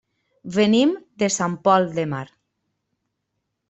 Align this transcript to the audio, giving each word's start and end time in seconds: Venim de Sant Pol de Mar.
Venim 0.55 0.95
de 1.25 1.31
Sant 1.37 1.59
Pol 1.69 1.87
de 2.01 2.09
Mar. 2.17 2.27